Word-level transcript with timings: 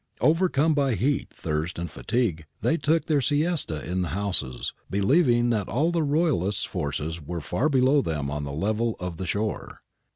Overcome 0.19 0.73
by 0.73 0.95
heat, 0.95 1.29
thirst, 1.29 1.77
and 1.77 1.87
fatigue 1.87 2.47
they 2.61 2.75
took 2.75 3.05
their 3.05 3.21
siesta 3.21 3.85
in 3.85 4.01
the 4.01 4.07
houses, 4.17 4.73
believing 4.89 5.51
that 5.51 5.69
all 5.69 5.91
the 5.91 6.01
Royalist 6.01 6.67
forces 6.67 7.21
were 7.21 7.39
far 7.39 7.69
below 7.69 8.01
them 8.01 8.31
on 8.31 8.43
the 8.43 8.51
level 8.51 8.95
of 8.99 9.17
the 9.17 9.27
shore. 9.27 9.81